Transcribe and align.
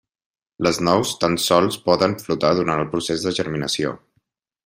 Les 0.67 0.77
nous 0.87 1.11
tan 1.23 1.35
sols 1.43 1.77
poden 1.89 2.17
flotar 2.23 2.51
durant 2.61 2.83
el 2.85 2.91
procés 2.95 3.27
de 3.27 3.35
germinació. 3.43 3.93